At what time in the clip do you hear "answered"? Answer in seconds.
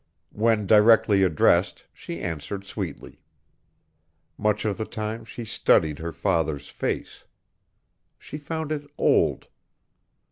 2.21-2.65